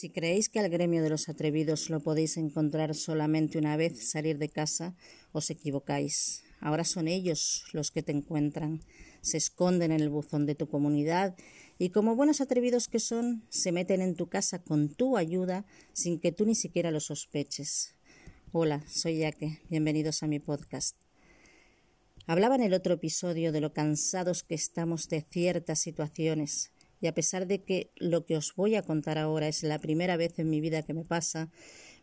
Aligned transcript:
Si 0.00 0.08
creéis 0.08 0.48
que 0.48 0.60
al 0.60 0.70
gremio 0.70 1.02
de 1.02 1.10
los 1.10 1.28
atrevidos 1.28 1.90
lo 1.90 2.00
podéis 2.00 2.38
encontrar 2.38 2.94
solamente 2.94 3.58
una 3.58 3.76
vez 3.76 4.08
salir 4.08 4.38
de 4.38 4.48
casa, 4.48 4.94
os 5.32 5.50
equivocáis. 5.50 6.42
Ahora 6.58 6.84
son 6.84 7.06
ellos 7.06 7.66
los 7.74 7.90
que 7.90 8.02
te 8.02 8.10
encuentran, 8.10 8.80
se 9.20 9.36
esconden 9.36 9.92
en 9.92 10.00
el 10.00 10.08
buzón 10.08 10.46
de 10.46 10.54
tu 10.54 10.70
comunidad 10.70 11.36
y 11.78 11.90
como 11.90 12.16
buenos 12.16 12.40
atrevidos 12.40 12.88
que 12.88 12.98
son, 12.98 13.44
se 13.50 13.72
meten 13.72 14.00
en 14.00 14.14
tu 14.14 14.30
casa 14.30 14.62
con 14.62 14.88
tu 14.88 15.18
ayuda 15.18 15.66
sin 15.92 16.18
que 16.18 16.32
tú 16.32 16.46
ni 16.46 16.54
siquiera 16.54 16.90
lo 16.90 17.00
sospeches. 17.00 17.94
Hola, 18.52 18.82
soy 18.88 19.18
Yaque, 19.18 19.60
bienvenidos 19.68 20.22
a 20.22 20.28
mi 20.28 20.38
podcast. 20.38 20.96
Hablaba 22.26 22.54
en 22.54 22.62
el 22.62 22.72
otro 22.72 22.94
episodio 22.94 23.52
de 23.52 23.60
lo 23.60 23.74
cansados 23.74 24.44
que 24.44 24.54
estamos 24.54 25.10
de 25.10 25.26
ciertas 25.30 25.78
situaciones, 25.78 26.70
y 27.00 27.06
a 27.06 27.14
pesar 27.14 27.46
de 27.46 27.62
que 27.62 27.90
lo 27.96 28.24
que 28.26 28.36
os 28.36 28.54
voy 28.54 28.74
a 28.74 28.82
contar 28.82 29.18
ahora 29.18 29.48
es 29.48 29.62
la 29.62 29.78
primera 29.78 30.16
vez 30.16 30.38
en 30.38 30.50
mi 30.50 30.60
vida 30.60 30.82
que 30.82 30.94
me 30.94 31.04
pasa, 31.04 31.50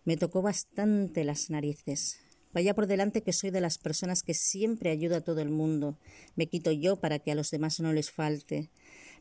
me 0.06 0.18
tocó 0.18 0.42
bastante 0.42 1.24
las 1.24 1.50
narices. 1.50 2.20
Vaya 2.54 2.74
por 2.74 2.88
delante 2.88 3.22
que 3.22 3.34
soy 3.34 3.52
de 3.52 3.62
las 3.62 3.78
personas 3.78 4.24
que 4.24 4.34
siempre 4.34 4.90
ayuda 4.90 5.18
a 5.18 5.24
todo 5.24 5.42
el 5.42 5.50
mundo. 5.50 6.00
Me 6.36 6.48
quito 6.48 6.72
yo 6.72 6.96
para 6.96 7.20
que 7.20 7.32
a 7.32 7.36
los 7.36 7.52
demás 7.52 7.80
no 7.80 7.94
les 7.94 8.10
falte. 8.10 8.72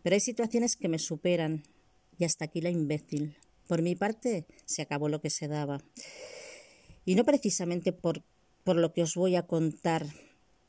Pero 0.03 0.15
hay 0.15 0.21
situaciones 0.21 0.77
que 0.77 0.89
me 0.89 0.99
superan. 0.99 1.65
Y 2.19 2.25
hasta 2.25 2.47
aquí 2.47 2.61
la 2.61 2.71
imbécil. 2.71 3.37
Por 3.67 3.83
mi 3.83 3.95
parte, 3.97 4.47
se 4.65 4.81
acabó 4.81 5.09
lo 5.09 5.21
que 5.21 5.29
se 5.29 5.49
daba. 5.49 5.83
Y 7.05 7.15
no 7.15 7.25
precisamente 7.25 7.93
por, 7.93 8.23
por 8.65 8.77
lo 8.77 8.93
que 8.95 9.03
os 9.03 9.15
voy 9.17 9.37
a 9.37 9.47
contar, 9.47 10.07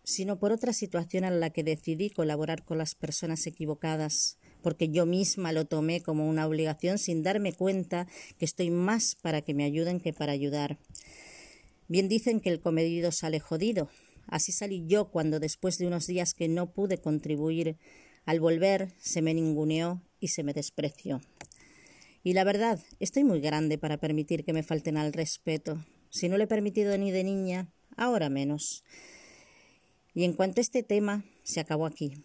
sino 0.04 0.40
por 0.40 0.52
otra 0.52 0.74
situación 0.74 1.24
en 1.24 1.40
la 1.40 1.52
que 1.52 1.64
decidí 1.64 2.10
colaborar 2.10 2.64
con 2.66 2.78
las 2.78 2.96
personas 2.96 3.46
equivocadas, 3.48 4.40
porque 4.68 4.90
yo 4.90 5.06
misma 5.06 5.54
lo 5.54 5.64
tomé 5.64 6.02
como 6.02 6.28
una 6.28 6.46
obligación 6.46 6.98
sin 6.98 7.24
darme 7.24 7.54
cuenta 7.54 8.06
que 8.38 8.44
estoy 8.44 8.70
más 8.70 9.16
para 9.16 9.42
que 9.42 9.54
me 9.54 9.64
ayuden 9.64 10.02
que 10.02 10.12
para 10.12 10.34
ayudar. 10.34 10.78
Bien 11.88 12.10
dicen 12.10 12.42
que 12.42 12.50
el 12.50 12.60
comedido 12.60 13.14
sale 13.14 13.40
jodido. 13.40 13.90
Así 14.26 14.52
salí 14.52 14.84
yo 14.86 15.10
cuando 15.10 15.40
después 15.40 15.78
de 15.78 15.88
unos 15.88 16.06
días 16.06 16.34
que 16.34 16.50
no 16.50 16.74
pude 16.74 16.98
contribuir, 16.98 17.78
al 18.26 18.42
volver 18.42 18.92
se 19.00 19.22
me 19.22 19.34
ninguneó 19.34 20.04
y 20.20 20.28
se 20.28 20.44
me 20.44 20.52
despreció. 20.52 21.22
Y 22.22 22.34
la 22.34 22.44
verdad, 22.44 22.78
estoy 23.00 23.24
muy 23.24 23.40
grande 23.40 23.78
para 23.78 23.96
permitir 23.96 24.44
que 24.44 24.52
me 24.52 24.64
falten 24.64 24.98
al 24.98 25.14
respeto. 25.14 25.82
Si 26.10 26.28
no 26.28 26.38
lo 26.38 26.44
he 26.44 26.48
permitido 26.48 26.98
ni 26.98 27.10
de 27.12 27.24
niña, 27.24 27.72
ahora 27.96 28.28
menos. 28.28 28.84
Y 30.14 30.26
en 30.26 30.34
cuanto 30.34 30.60
a 30.60 30.64
este 30.64 30.84
tema, 30.84 31.24
se 31.44 31.62
acabó 31.62 31.86
aquí. 31.86 32.16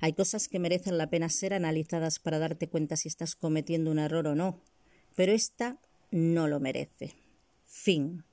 Hay 0.00 0.12
cosas 0.12 0.48
que 0.48 0.58
merecen 0.58 0.98
la 0.98 1.10
pena 1.10 1.28
ser 1.28 1.54
analizadas 1.54 2.18
para 2.18 2.38
darte 2.38 2.68
cuenta 2.68 2.96
si 2.96 3.08
estás 3.08 3.34
cometiendo 3.34 3.90
un 3.90 3.98
error 3.98 4.26
o 4.26 4.34
no, 4.34 4.60
pero 5.14 5.32
esta 5.32 5.78
no 6.10 6.48
lo 6.48 6.60
merece. 6.60 7.14
Fin. 7.64 8.24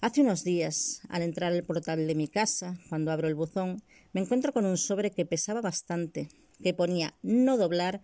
Hace 0.00 0.22
unos 0.22 0.42
días, 0.42 1.00
al 1.08 1.22
entrar 1.22 1.52
al 1.52 1.62
portal 1.62 2.06
de 2.06 2.14
mi 2.14 2.26
casa, 2.26 2.76
cuando 2.88 3.12
abro 3.12 3.28
el 3.28 3.34
buzón, 3.34 3.82
me 4.12 4.20
encuentro 4.20 4.52
con 4.52 4.66
un 4.66 4.76
sobre 4.76 5.12
que 5.12 5.24
pesaba 5.24 5.60
bastante, 5.60 6.28
que 6.62 6.74
ponía 6.74 7.14
no 7.22 7.56
doblar, 7.56 8.02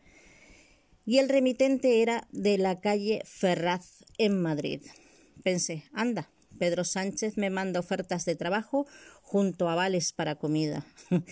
y 1.05 1.19
el 1.19 1.29
remitente 1.29 2.03
era 2.03 2.29
de 2.31 2.59
la 2.59 2.81
calle 2.81 3.23
Ferraz, 3.25 4.05
en 4.19 4.41
Madrid. 4.41 4.83
Pensé, 5.43 5.85
anda, 5.93 6.31
Pedro 6.59 6.85
Sánchez 6.85 7.37
me 7.37 7.51
manda 7.51 7.81
ofertas 7.81 8.25
de 8.25 8.37
trabajo 8.37 8.87
junto 9.29 9.69
a 9.69 9.75
vales 9.75 10.15
para 10.15 10.37
comida. 10.37 10.87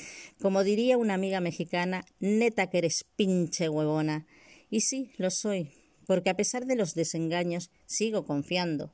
Como 0.42 0.64
diría 0.64 0.98
una 0.98 1.14
amiga 1.14 1.40
mexicana, 1.40 2.04
neta 2.20 2.68
que 2.68 2.78
eres 2.78 3.06
pinche 3.16 3.70
huevona. 3.70 4.26
Y 4.68 4.82
sí, 4.82 5.12
lo 5.16 5.30
soy, 5.30 5.72
porque 6.06 6.28
a 6.28 6.36
pesar 6.36 6.66
de 6.66 6.76
los 6.76 6.94
desengaños 6.94 7.70
sigo 7.86 8.26
confiando, 8.26 8.92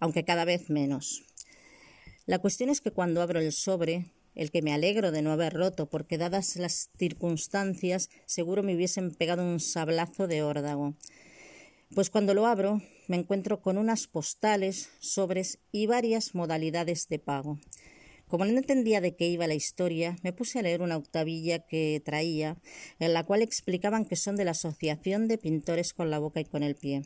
aunque 0.00 0.24
cada 0.24 0.44
vez 0.44 0.68
menos. 0.68 1.22
La 2.26 2.40
cuestión 2.40 2.70
es 2.70 2.80
que 2.80 2.90
cuando 2.90 3.22
abro 3.22 3.38
el 3.38 3.52
sobre, 3.52 4.06
el 4.34 4.50
que 4.50 4.62
me 4.62 4.72
alegro 4.72 5.12
de 5.12 5.22
no 5.22 5.30
haber 5.30 5.52
roto, 5.52 5.88
porque 5.88 6.18
dadas 6.18 6.56
las 6.56 6.90
circunstancias 6.98 8.10
seguro 8.26 8.64
me 8.64 8.74
hubiesen 8.74 9.14
pegado 9.14 9.44
un 9.44 9.60
sablazo 9.60 10.26
de 10.26 10.42
órdago. 10.42 10.96
Pues 11.94 12.10
cuando 12.10 12.34
lo 12.34 12.46
abro 12.46 12.82
me 13.06 13.16
encuentro 13.16 13.60
con 13.60 13.78
unas 13.78 14.08
postales, 14.08 14.90
sobres 14.98 15.58
y 15.70 15.86
varias 15.86 16.34
modalidades 16.34 17.06
de 17.08 17.20
pago. 17.20 17.60
Como 18.30 18.44
no 18.44 18.56
entendía 18.56 19.00
de 19.00 19.16
qué 19.16 19.26
iba 19.26 19.48
la 19.48 19.54
historia, 19.54 20.16
me 20.22 20.32
puse 20.32 20.60
a 20.60 20.62
leer 20.62 20.82
una 20.82 20.96
octavilla 20.96 21.66
que 21.66 22.00
traía, 22.04 22.56
en 23.00 23.12
la 23.12 23.24
cual 23.24 23.42
explicaban 23.42 24.04
que 24.04 24.14
son 24.14 24.36
de 24.36 24.44
la 24.44 24.52
Asociación 24.52 25.26
de 25.26 25.36
Pintores 25.36 25.92
con 25.92 26.10
la 26.10 26.20
Boca 26.20 26.38
y 26.38 26.44
con 26.44 26.62
el 26.62 26.76
Pie. 26.76 27.02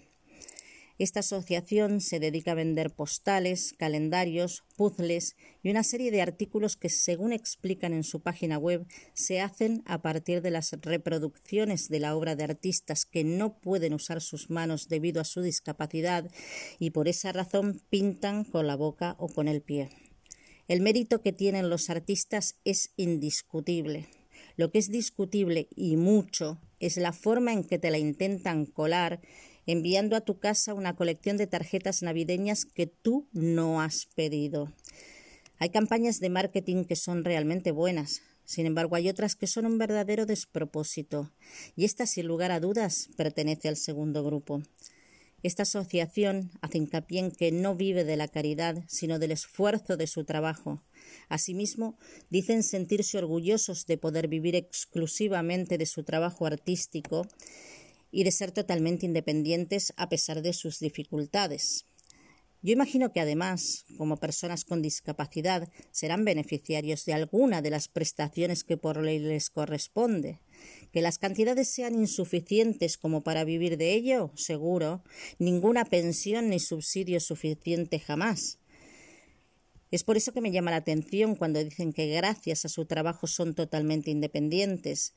Esta 0.98 1.20
asociación 1.20 2.02
se 2.02 2.20
dedica 2.20 2.52
a 2.52 2.56
vender 2.56 2.90
postales, 2.90 3.72
calendarios, 3.72 4.64
puzzles 4.76 5.34
y 5.62 5.70
una 5.70 5.82
serie 5.82 6.10
de 6.10 6.20
artículos 6.20 6.76
que, 6.76 6.90
según 6.90 7.32
explican 7.32 7.94
en 7.94 8.04
su 8.04 8.20
página 8.20 8.58
web, 8.58 8.86
se 9.14 9.41
hacen 9.41 9.82
a 9.86 10.02
partir 10.02 10.42
de 10.42 10.50
las 10.50 10.72
reproducciones 10.82 11.88
de 11.88 12.00
la 12.00 12.14
obra 12.14 12.36
de 12.36 12.44
artistas 12.44 13.06
que 13.06 13.24
no 13.24 13.58
pueden 13.60 13.94
usar 13.94 14.20
sus 14.20 14.50
manos 14.50 14.88
debido 14.88 15.22
a 15.22 15.24
su 15.24 15.41
discapacidad 15.41 16.30
y 16.78 16.91
por 16.91 17.08
esa 17.08 17.32
razón 17.32 17.80
pintan 17.88 18.44
con 18.44 18.66
la 18.66 18.76
boca 18.76 19.16
o 19.18 19.28
con 19.28 19.48
el 19.48 19.62
pie. 19.62 20.03
El 20.66 20.80
mérito 20.80 21.20
que 21.20 21.32
tienen 21.32 21.69
los 21.69 21.91
artistas 21.91 22.56
es 22.64 22.91
indiscutible. 22.97 24.08
Lo 24.56 24.70
que 24.70 24.78
es 24.78 24.88
discutible 24.88 25.69
y 25.76 25.97
mucho 25.97 26.58
es 26.80 26.97
la 26.97 27.12
forma 27.12 27.52
en 27.52 27.64
que 27.64 27.78
te 27.78 27.91
la 27.91 27.98
intentan 27.98 28.64
colar 28.64 29.20
enviando 29.66 30.16
a 30.16 30.22
tu 30.22 30.38
casa 30.38 30.74
una 30.74 30.97
colección 30.97 31.36
de 31.36 31.47
tarjetas 31.47 32.03
navideñas 32.03 32.64
que 32.64 32.86
tú 32.86 33.28
no 33.32 33.80
has 33.80 34.06
pedido. 34.14 34.72
Hay 35.58 35.69
campañas 35.70 36.19
de 36.20 36.30
marketing 36.30 36.84
que 36.84 36.97
son 36.97 37.24
realmente 37.24 37.70
buenas, 37.70 38.22
sin 38.44 38.66
embargo 38.66 38.97
hay 38.97 39.08
otras 39.08 39.36
que 39.36 39.47
son 39.47 39.66
un 39.66 39.78
verdadero 39.78 40.26
despropósito, 40.26 41.30
y 41.76 41.84
esta 41.84 42.06
sin 42.06 42.26
lugar 42.26 42.53
a 42.53 42.60
dudas 42.60 43.08
pertenece 43.16 43.69
al 43.69 43.76
segundo 43.76 44.24
grupo. 44.24 44.62
Esta 45.44 45.65
asociación 45.65 46.50
hace 46.62 46.78
hincapié 46.78 47.21
en 47.21 47.31
que 47.31 47.53
no 47.53 47.77
vive 47.77 48.05
de 48.05 48.16
la 48.16 48.28
caridad, 48.28 48.82
sino 48.88 49.19
del 49.19 49.31
esfuerzo 49.31 49.99
de 49.99 50.06
su 50.06 50.25
trabajo. 50.25 50.82
Asimismo, 51.28 51.99
dicen 52.31 52.62
sentirse 52.62 53.19
orgullosos 53.19 53.84
de 53.84 53.99
poder 53.99 54.27
vivir 54.27 54.56
exclusivamente 54.56 55.77
de 55.77 55.84
su 55.84 56.03
trabajo 56.03 56.47
artístico 56.47 57.28
y 58.10 58.25
de 58.25 58.31
ser 58.31 58.53
totalmente 58.53 59.04
independientes 59.04 59.93
a 59.99 60.09
pesar 60.09 60.41
de 60.41 60.54
sus 60.54 60.81
dificultades. 60.81 61.84
Yo 62.62 62.72
imagino 62.72 63.12
que 63.12 63.21
además, 63.21 63.84
como 63.99 64.16
personas 64.16 64.65
con 64.65 64.81
discapacidad, 64.81 65.69
serán 65.91 66.25
beneficiarios 66.25 67.04
de 67.04 67.12
alguna 67.12 67.60
de 67.60 67.69
las 67.69 67.88
prestaciones 67.88 68.65
que 68.65 68.78
por 68.78 69.03
ley 69.03 69.19
les 69.19 69.50
corresponde. 69.50 70.41
Que 70.92 71.02
las 71.02 71.19
cantidades 71.19 71.69
sean 71.69 71.94
insuficientes 71.94 72.97
como 72.98 73.22
para 73.22 73.44
vivir 73.44 73.76
de 73.76 73.92
ello, 73.92 74.30
seguro. 74.34 75.02
Ninguna 75.38 75.84
pensión 75.84 76.50
ni 76.50 76.60
subsidio 76.60 77.20
suficiente 77.20 77.98
jamás. 77.98 78.58
Es 79.91 80.03
por 80.03 80.16
eso 80.16 80.32
que 80.32 80.41
me 80.41 80.50
llama 80.50 80.72
la 80.72 80.78
atención 80.78 81.36
cuando 81.36 81.62
dicen 81.62 81.92
que 81.92 82.08
gracias 82.08 82.64
a 82.64 82.69
su 82.69 82.84
trabajo 82.84 83.28
son 83.28 83.54
totalmente 83.54 84.10
independientes. 84.10 85.14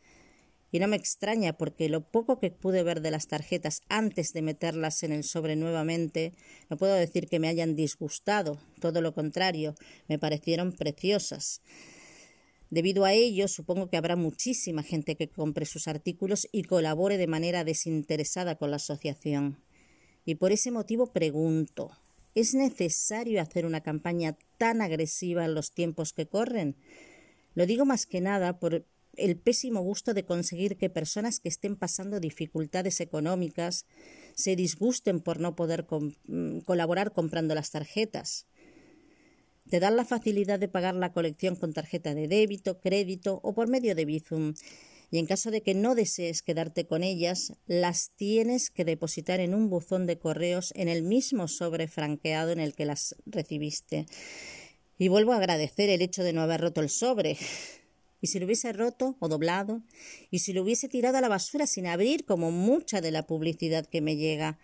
Y 0.72 0.80
no 0.80 0.88
me 0.88 0.98
extraña 0.98 1.54
porque 1.54 1.90
lo 1.90 2.02
poco 2.02 2.40
que 2.40 2.52
pude 2.52 2.84
ver 2.84 3.02
de 3.02 3.10
las 3.10 3.28
tarjetas 3.28 3.82
antes 3.90 4.34
de 4.34 4.42
meterlas 4.42 5.02
en 5.02 5.14
el 5.14 5.24
sobre 5.24 5.56
nuevamente, 5.56 6.34
no 6.70 6.78
puedo 6.78 6.94
decir 6.94 7.28
que 7.28 7.40
me 7.40 7.48
hayan 7.48 7.76
disgustado, 7.76 8.60
todo 8.80 9.02
lo 9.02 9.14
contrario, 9.14 9.76
me 10.08 10.20
parecieron 10.20 10.74
preciosas. 10.74 11.62
Debido 12.70 13.06
a 13.06 13.14
ello, 13.14 13.48
supongo 13.48 13.90
que 13.90 13.98
habrá 13.98 14.16
muchísima 14.16 14.84
gente 14.84 15.16
que 15.16 15.30
compre 15.30 15.66
sus 15.66 15.88
artículos 15.88 16.48
y 16.52 16.64
colabore 16.64 17.18
de 17.18 17.28
manera 17.28 17.64
desinteresada 17.64 18.56
con 18.56 18.72
la 18.72 18.78
asociación. 18.78 19.60
Y 20.26 20.36
por 20.36 20.52
ese 20.52 20.72
motivo 20.72 21.14
pregunto, 21.14 21.92
¿es 22.36 22.54
necesario 22.54 23.42
hacer 23.42 23.66
una 23.66 23.82
campaña 23.82 24.38
tan 24.58 24.82
agresiva 24.82 25.46
en 25.46 25.56
los 25.56 25.72
tiempos 25.72 26.12
que 26.12 26.28
corren? 26.28 26.76
Lo 27.56 27.66
digo 27.66 27.86
más 27.86 28.06
que 28.06 28.20
nada 28.20 28.60
por, 28.60 28.86
el 29.18 29.38
pésimo 29.38 29.82
gusto 29.82 30.14
de 30.14 30.24
conseguir 30.24 30.78
que 30.78 30.90
personas 30.90 31.40
que 31.40 31.50
estén 31.50 31.76
pasando 31.76 32.20
dificultades 32.20 33.02
económicas 33.02 33.86
se 34.36 34.56
disgusten 34.56 35.20
por 35.20 35.40
no 35.40 35.56
poder 35.56 35.86
mm, 36.28 36.60
colaborar 36.60 37.12
comprando 37.12 37.56
las 37.56 37.72
tarjetas. 37.72 38.46
Te 39.70 39.80
dan 39.80 39.96
la 39.96 40.06
facilidad 40.06 40.60
de 40.60 40.68
pagar 40.68 40.96
la 40.96 41.12
colección 41.12 41.56
con 41.56 41.74
tarjeta 41.74 42.14
de 42.14 42.28
débito, 42.28 42.80
crédito 42.80 43.40
o 43.44 43.54
por 43.54 43.68
medio 43.68 43.96
de 43.96 44.06
Bizum. 44.06 44.54
Y 45.12 45.20
en 45.20 45.26
caso 45.26 45.52
de 45.52 45.62
que 45.62 45.74
no 45.74 45.96
desees 45.96 46.42
quedarte 46.42 46.86
con 46.86 47.04
ellas, 47.04 47.54
las 47.66 48.12
tienes 48.16 48.70
que 48.70 48.86
depositar 48.86 49.40
en 49.40 49.54
un 49.54 49.70
buzón 49.70 50.06
de 50.06 50.20
correos 50.20 50.74
en 50.76 50.90
el 50.90 51.04
mismo 51.04 51.48
sobre 51.48 51.88
franqueado 51.88 52.52
en 52.52 52.60
el 52.60 52.74
que 52.74 52.86
las 52.86 53.16
recibiste. 53.26 54.06
Y 54.98 55.08
vuelvo 55.08 55.34
a 55.34 55.38
agradecer 55.38 55.90
el 55.90 56.02
hecho 56.02 56.24
de 56.24 56.34
no 56.34 56.42
haber 56.42 56.62
roto 56.62 56.82
el 56.82 56.90
sobre 56.90 57.38
y 58.22 58.28
si 58.28 58.40
lo 58.40 58.46
hubiese 58.46 58.74
roto 58.74 59.16
o 59.20 59.28
doblado, 59.28 59.84
y 60.32 60.40
si 60.40 60.54
lo 60.54 60.64
hubiese 60.64 60.90
tirado 60.90 61.18
a 61.18 61.22
la 61.22 61.30
basura 61.30 61.68
sin 61.68 61.86
abrir, 61.86 62.26
como 62.26 62.52
mucha 62.52 63.02
de 63.02 63.12
la 63.12 63.28
publicidad 63.28 63.86
que 63.86 64.02
me 64.02 64.16
llega. 64.16 64.58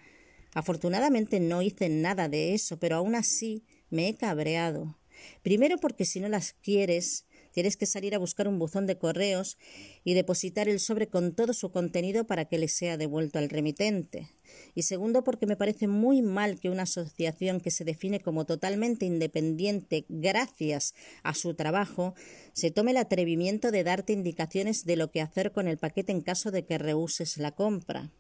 Afortunadamente 0.54 1.40
no 1.40 1.62
hice 1.62 1.90
nada 1.90 2.30
de 2.30 2.54
eso, 2.54 2.78
pero 2.80 2.96
aún 2.96 3.16
así 3.16 3.64
me 3.94 4.10
he 4.10 4.16
cabreado. 4.16 4.98
Primero 5.42 5.78
porque 5.78 6.04
si 6.04 6.20
no 6.20 6.28
las 6.28 6.54
quieres, 6.54 7.26
tienes 7.54 7.78
que 7.78 7.86
salir 7.86 8.16
a 8.16 8.18
buscar 8.18 8.48
un 8.48 8.60
buzón 8.60 8.88
de 8.88 8.98
correos 8.98 9.58
y 10.04 10.16
depositar 10.16 10.68
el 10.68 10.80
sobre 10.80 11.08
con 11.08 11.34
todo 11.34 11.54
su 11.54 11.72
contenido 11.72 12.26
para 12.26 12.46
que 12.46 12.58
le 12.58 12.68
sea 12.68 12.98
devuelto 12.98 13.40
al 13.40 13.50
remitente. 13.50 14.28
Y 14.76 14.84
segundo 14.84 15.24
porque 15.24 15.46
me 15.46 15.56
parece 15.56 15.88
muy 15.88 16.22
mal 16.22 16.60
que 16.60 16.70
una 16.70 16.84
asociación 16.84 17.62
que 17.62 17.72
se 17.72 17.86
define 17.86 18.20
como 18.20 18.46
totalmente 18.46 19.06
independiente 19.06 20.06
gracias 20.10 20.96
a 21.22 21.34
su 21.34 21.54
trabajo 21.54 22.16
se 22.54 22.72
tome 22.72 22.92
el 22.92 22.98
atrevimiento 22.98 23.72
de 23.72 23.84
darte 23.84 24.14
indicaciones 24.14 24.86
de 24.86 24.98
lo 24.98 25.12
que 25.12 25.22
hacer 25.22 25.52
con 25.52 25.68
el 25.68 25.78
paquete 25.78 26.12
en 26.12 26.22
caso 26.22 26.52
de 26.52 26.66
que 26.66 26.78
rehuses 26.78 27.38
la 27.38 27.52
compra. 27.52 28.12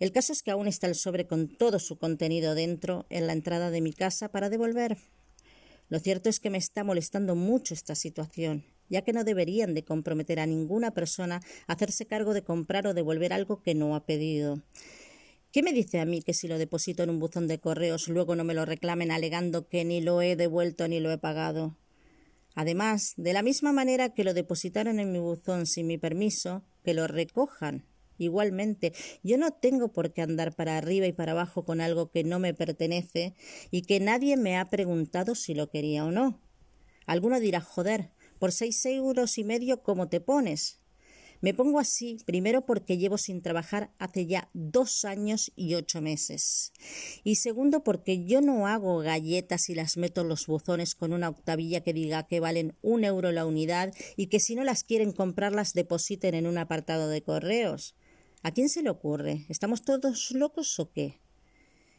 El 0.00 0.12
caso 0.12 0.32
es 0.32 0.42
que 0.42 0.50
aún 0.50 0.66
está 0.66 0.86
el 0.86 0.94
sobre 0.94 1.26
con 1.26 1.46
todo 1.46 1.78
su 1.78 1.98
contenido 1.98 2.54
dentro 2.54 3.04
en 3.10 3.26
la 3.26 3.34
entrada 3.34 3.70
de 3.70 3.82
mi 3.82 3.92
casa 3.92 4.30
para 4.30 4.48
devolver. 4.48 4.96
Lo 5.90 5.98
cierto 5.98 6.30
es 6.30 6.40
que 6.40 6.48
me 6.48 6.56
está 6.56 6.84
molestando 6.84 7.34
mucho 7.34 7.74
esta 7.74 7.94
situación, 7.94 8.64
ya 8.88 9.02
que 9.02 9.12
no 9.12 9.24
deberían 9.24 9.74
de 9.74 9.84
comprometer 9.84 10.40
a 10.40 10.46
ninguna 10.46 10.92
persona 10.92 11.42
a 11.66 11.72
hacerse 11.74 12.06
cargo 12.06 12.32
de 12.32 12.42
comprar 12.42 12.86
o 12.86 12.94
devolver 12.94 13.34
algo 13.34 13.60
que 13.60 13.74
no 13.74 13.94
ha 13.94 14.06
pedido. 14.06 14.62
¿Qué 15.52 15.62
me 15.62 15.74
dice 15.74 16.00
a 16.00 16.06
mí 16.06 16.22
que 16.22 16.32
si 16.32 16.48
lo 16.48 16.56
deposito 16.56 17.02
en 17.02 17.10
un 17.10 17.18
buzón 17.18 17.46
de 17.46 17.60
correos 17.60 18.08
luego 18.08 18.36
no 18.36 18.44
me 18.44 18.54
lo 18.54 18.64
reclamen 18.64 19.10
alegando 19.10 19.68
que 19.68 19.84
ni 19.84 20.00
lo 20.00 20.22
he 20.22 20.34
devuelto 20.34 20.88
ni 20.88 21.00
lo 21.00 21.12
he 21.12 21.18
pagado? 21.18 21.76
Además, 22.54 23.12
de 23.18 23.34
la 23.34 23.42
misma 23.42 23.74
manera 23.74 24.14
que 24.14 24.24
lo 24.24 24.32
depositaron 24.32 24.98
en 24.98 25.12
mi 25.12 25.18
buzón 25.18 25.66
sin 25.66 25.86
mi 25.86 25.98
permiso, 25.98 26.64
que 26.84 26.94
lo 26.94 27.06
recojan 27.06 27.84
Igualmente, 28.20 28.92
yo 29.22 29.38
no 29.38 29.50
tengo 29.50 29.94
por 29.94 30.12
qué 30.12 30.20
andar 30.20 30.54
para 30.54 30.76
arriba 30.76 31.06
y 31.06 31.12
para 31.12 31.32
abajo 31.32 31.64
con 31.64 31.80
algo 31.80 32.10
que 32.10 32.22
no 32.22 32.38
me 32.38 32.52
pertenece 32.52 33.34
y 33.70 33.80
que 33.80 33.98
nadie 33.98 34.36
me 34.36 34.58
ha 34.58 34.68
preguntado 34.68 35.34
si 35.34 35.54
lo 35.54 35.70
quería 35.70 36.04
o 36.04 36.10
no. 36.10 36.38
Alguno 37.06 37.40
dirá, 37.40 37.62
joder, 37.62 38.10
por 38.38 38.52
seis 38.52 38.84
euros 38.84 39.38
y 39.38 39.44
medio, 39.44 39.82
¿cómo 39.82 40.10
te 40.10 40.20
pones? 40.20 40.80
Me 41.40 41.54
pongo 41.54 41.78
así, 41.78 42.18
primero 42.26 42.66
porque 42.66 42.98
llevo 42.98 43.16
sin 43.16 43.40
trabajar 43.40 43.90
hace 43.98 44.26
ya 44.26 44.50
dos 44.52 45.06
años 45.06 45.50
y 45.56 45.74
ocho 45.74 46.02
meses. 46.02 46.72
Y 47.24 47.36
segundo 47.36 47.82
porque 47.82 48.26
yo 48.26 48.42
no 48.42 48.66
hago 48.66 48.98
galletas 48.98 49.70
y 49.70 49.74
las 49.74 49.96
meto 49.96 50.20
en 50.20 50.28
los 50.28 50.46
buzones 50.46 50.94
con 50.94 51.14
una 51.14 51.30
octavilla 51.30 51.80
que 51.80 51.94
diga 51.94 52.26
que 52.26 52.40
valen 52.40 52.76
un 52.82 53.04
euro 53.04 53.32
la 53.32 53.46
unidad 53.46 53.94
y 54.18 54.26
que 54.26 54.40
si 54.40 54.54
no 54.54 54.64
las 54.64 54.84
quieren 54.84 55.12
comprar 55.12 55.54
las 55.54 55.72
depositen 55.72 56.34
en 56.34 56.46
un 56.46 56.58
apartado 56.58 57.08
de 57.08 57.22
correos. 57.22 57.94
¿A 58.42 58.52
quién 58.52 58.70
se 58.70 58.82
le 58.82 58.88
ocurre? 58.88 59.44
¿Estamos 59.50 59.82
todos 59.82 60.30
locos 60.30 60.78
o 60.80 60.90
qué? 60.90 61.20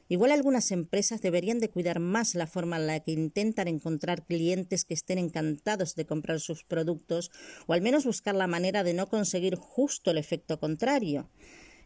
Igual 0.10 0.32
algunas 0.32 0.72
empresas 0.72 1.22
deberían 1.22 1.60
de 1.60 1.70
cuidar 1.70 2.00
más 2.00 2.34
la 2.34 2.48
forma 2.48 2.78
en 2.78 2.88
la 2.88 3.00
que 3.00 3.12
intentan 3.12 3.68
encontrar 3.68 4.26
clientes 4.26 4.84
que 4.84 4.96
estén 4.96 5.20
encantados 5.20 5.94
de 5.94 6.08
comprar 6.08 6.40
sus 6.40 6.64
productos 6.64 7.30
o 7.68 7.74
al 7.74 7.82
menos 7.82 8.06
buscar 8.06 8.34
la 8.34 8.48
manera 8.48 8.84
de 8.84 8.96
no 8.96 9.08
conseguir 9.08 9.56
justo 9.56 10.10
el 10.10 10.18
efecto 10.18 10.60
contrario. 10.60 11.30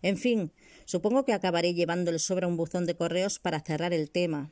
En 0.02 0.16
fin, 0.16 0.54
supongo 0.86 1.26
que 1.26 1.34
acabaré 1.34 1.74
llevando 1.74 2.10
el 2.10 2.20
sobre 2.22 2.46
a 2.46 2.48
un 2.48 2.56
buzón 2.56 2.86
de 2.86 2.96
correos 2.96 3.40
para 3.40 3.60
cerrar 3.60 3.92
el 3.92 4.10
tema. 4.10 4.52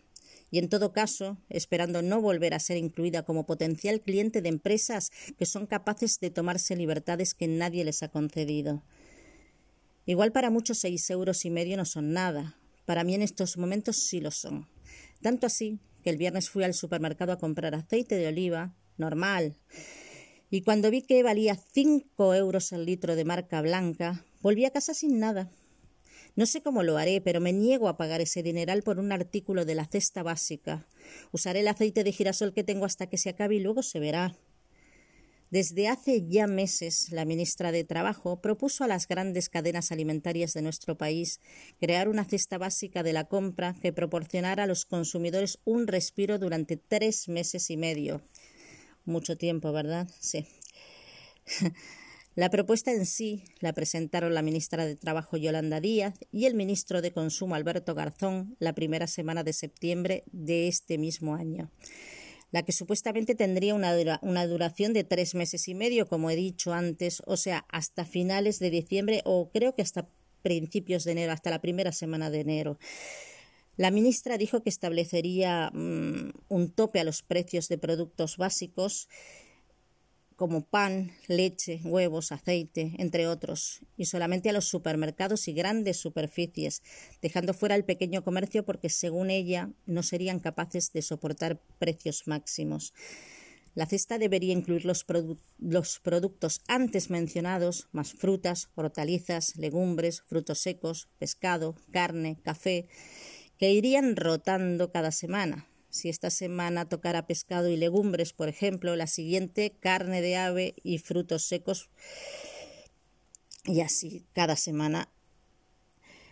Y 0.52 0.60
en 0.60 0.68
todo 0.68 0.92
caso, 0.92 1.38
esperando 1.48 2.02
no 2.02 2.20
volver 2.20 2.54
a 2.54 2.60
ser 2.60 2.76
incluida 2.76 3.24
como 3.24 3.46
potencial 3.46 4.02
cliente 4.02 4.42
de 4.42 4.50
empresas 4.50 5.12
que 5.38 5.46
son 5.46 5.66
capaces 5.66 6.20
de 6.20 6.30
tomarse 6.30 6.76
libertades 6.76 7.34
que 7.34 7.48
nadie 7.48 7.86
les 7.86 8.04
ha 8.04 8.10
concedido. 8.10 8.84
Igual 10.06 10.32
para 10.32 10.50
muchos 10.50 10.80
seis 10.80 11.10
euros 11.10 11.46
y 11.46 11.50
medio 11.50 11.78
no 11.78 11.86
son 11.86 12.12
nada. 12.12 12.58
Para 12.86 13.04
mí 13.04 13.16
en 13.16 13.22
estos 13.22 13.58
momentos 13.58 13.98
sí 13.98 14.20
lo 14.20 14.32
son. 14.32 14.68
Tanto 15.22 15.48
así 15.48 15.80
que 16.04 16.10
el 16.10 16.18
viernes 16.18 16.50
fui 16.50 16.64
al 16.64 16.74
supermercado 16.74 17.32
a 17.32 17.38
comprar 17.38 17.74
aceite 17.76 18.16
de 18.16 18.28
oliva, 18.28 18.76
normal. 18.98 19.56
Y 20.50 20.62
cuando 20.62 20.92
vi 20.92 21.02
que 21.02 21.24
valía 21.24 21.56
cinco 21.56 22.36
euros 22.36 22.72
el 22.74 22.86
litro 22.86 23.16
de 23.16 23.26
marca 23.26 23.62
blanca, 23.62 24.26
volví 24.42 24.66
a 24.66 24.72
casa 24.72 24.94
sin 24.94 25.20
nada. 25.20 25.50
No 26.36 26.46
sé 26.46 26.62
cómo 26.62 26.84
lo 26.84 26.98
haré, 26.98 27.22
pero 27.22 27.40
me 27.40 27.54
niego 27.54 27.88
a 27.88 27.96
pagar 27.96 28.20
ese 28.20 28.44
dineral 28.44 28.84
por 28.84 29.00
un 29.00 29.12
artículo 29.12 29.66
de 29.66 29.76
la 29.76 29.86
cesta 29.86 30.24
básica. 30.24 30.88
Usaré 31.32 31.62
el 31.62 31.68
aceite 31.68 32.04
de 32.04 32.12
girasol 32.12 32.54
que 32.54 32.64
tengo 32.64 32.86
hasta 32.86 33.08
que 33.08 33.18
se 33.18 33.30
acabe 33.30 33.56
y 33.56 33.60
luego 33.60 33.84
se 33.84 34.00
verá. 34.00 34.36
Desde 35.54 35.88
hace 35.88 36.26
ya 36.28 36.48
meses, 36.48 37.12
la 37.12 37.26
ministra 37.26 37.72
de 37.72 37.84
Trabajo 37.84 38.42
propuso 38.42 38.84
a 38.84 38.88
las 38.88 39.08
grandes 39.08 39.50
cadenas 39.50 39.92
alimentarias 39.92 40.56
de 40.56 40.64
nuestro 40.64 40.98
país 40.98 41.42
crear 41.80 42.10
una 42.10 42.26
cesta 42.26 42.58
básica 42.58 43.04
de 43.04 43.14
la 43.14 43.26
compra 43.26 43.76
que 43.80 43.94
proporcionara 43.94 44.64
a 44.64 44.66
los 44.66 44.86
consumidores 44.86 45.60
un 45.64 45.86
respiro 45.86 46.40
durante 46.40 46.76
tres 46.76 47.30
meses 47.30 47.70
y 47.70 47.78
medio. 47.78 48.24
Mucho 49.06 49.38
tiempo, 49.38 49.72
¿verdad? 49.72 50.10
Sí. 50.20 50.48
La 52.34 52.50
propuesta 52.50 52.92
en 52.92 53.06
sí 53.06 53.44
la 53.60 53.74
presentaron 53.74 54.34
la 54.34 54.42
ministra 54.42 54.88
de 54.88 54.96
Trabajo 54.96 55.38
Yolanda 55.38 55.80
Díaz 55.80 56.16
y 56.32 56.46
el 56.46 56.56
ministro 56.56 57.04
de 57.04 57.12
Consumo 57.12 57.54
Alberto 57.54 57.94
Garzón 57.94 58.56
la 58.58 58.74
primera 58.74 59.06
semana 59.06 59.44
de 59.44 59.54
septiembre 59.54 60.24
de 60.32 60.68
este 60.68 60.98
mismo 60.98 61.36
año 61.36 61.70
la 62.54 62.62
que 62.62 62.72
supuestamente 62.72 63.34
tendría 63.34 63.74
una, 63.74 64.48
duración 64.48 64.94
de 64.94 65.04
tres 65.04 65.34
meses 65.34 65.68
y 65.68 65.74
medio, 65.74 66.06
como 66.06 66.30
he 66.30 66.36
dicho 66.36 66.72
antes, 66.72 67.24
o 67.26 67.36
sea, 67.36 67.66
hasta 67.68 68.06
finales 68.06 68.60
de 68.60 68.70
diciembre 68.70 69.22
o 69.26 69.50
creo 69.50 69.74
que 69.74 69.82
hasta 69.82 70.08
principios 70.44 71.04
de 71.04 71.14
enero, 71.14 71.34
hasta 71.34 71.50
la 71.50 71.62
primera 71.62 71.92
semana 71.92 72.30
de 72.30 72.42
enero. 72.42 72.78
La 73.76 73.90
ministra 73.90 74.38
dijo 74.38 74.62
que 74.62 74.70
establecería 74.70 75.72
mm, 75.74 76.30
un 76.48 76.70
tope 76.70 77.00
a 77.00 77.04
los 77.04 77.24
precios 77.24 77.70
de 77.70 77.80
productos 77.80 78.38
básicos 78.38 79.10
como 80.44 80.66
pan, 80.66 81.14
leche, 81.30 81.80
huevos, 81.86 82.34
aceite, 82.34 82.96
entre 82.98 83.28
otros, 83.30 83.80
y 83.96 84.08
solamente 84.08 84.50
a 84.50 84.52
los 84.52 84.66
supermercados 84.66 85.48
y 85.48 85.54
grandes 85.54 85.96
superficies, 85.96 86.82
dejando 87.22 87.54
fuera 87.54 87.76
el 87.76 87.86
pequeño 87.86 88.26
comercio 88.26 88.66
porque, 88.66 88.90
según 88.90 89.30
ella, 89.30 89.70
no 89.86 90.04
serían 90.04 90.42
capaces 90.42 90.92
de 90.92 91.02
soportar 91.02 91.62
precios 91.80 92.24
máximos. 92.28 92.94
La 93.74 93.86
cesta 93.86 94.18
debería 94.18 94.52
incluir 94.52 94.84
los, 94.84 95.06
productos 96.02 96.60
antes 96.68 97.10
mencionados, 97.10 97.88
más 97.94 98.12
frutas, 98.12 98.68
hortalizas, 98.76 99.56
legumbres, 99.56 100.24
frutos 100.24 100.60
secos, 100.60 101.08
pescado, 101.20 101.78
carne, 101.94 102.38
café, 102.44 102.90
que 103.58 103.72
irían 103.72 104.18
rotando 104.18 104.92
cada 104.92 105.14
semana, 105.14 105.70
si 105.94 106.10
esta 106.10 106.32
semana 106.32 106.90
tocara 106.90 107.28
pescado 107.28 107.70
y 107.70 107.78
legumbres, 107.78 108.34
por 108.34 108.50
ejemplo, 108.50 108.96
la 108.96 109.06
siguiente 109.06 109.78
carne 109.80 110.24
de 110.24 110.36
ave 110.36 110.74
y 110.82 110.98
frutos 110.98 111.46
secos 111.46 111.92
y 113.64 113.82
así 113.82 114.26
cada 114.34 114.56
semana. 114.56 115.10